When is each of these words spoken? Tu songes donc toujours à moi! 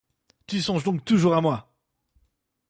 Tu 0.47 0.63
songes 0.63 0.83
donc 0.83 1.05
toujours 1.05 1.35
à 1.35 1.41
moi! 1.41 1.69